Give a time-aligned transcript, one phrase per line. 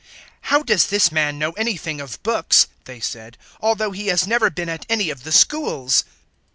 [0.49, 4.67] "How does this man know anything of books," they said, "although he has never been
[4.67, 6.03] at any of the schools?"